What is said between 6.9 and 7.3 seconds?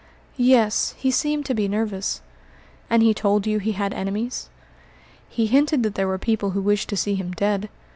see